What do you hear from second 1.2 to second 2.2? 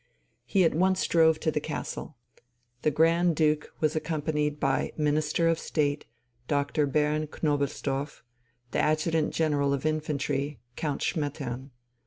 to the castle.